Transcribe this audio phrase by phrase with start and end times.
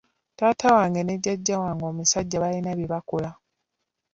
[0.37, 3.31] Taata wange ne jjajja wange omusajja balina bye bakola.